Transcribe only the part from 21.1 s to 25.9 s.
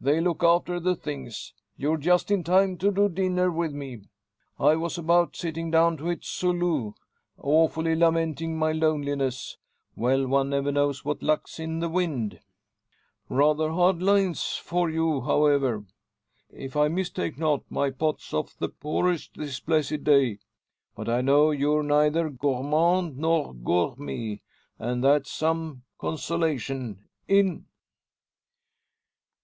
know you're neither gourmand nor gourmet; and that's some